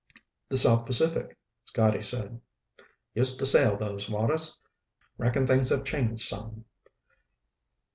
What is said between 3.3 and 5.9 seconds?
to sail those waters. Reckon things have